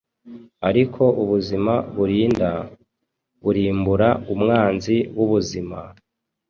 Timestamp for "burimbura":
3.43-4.09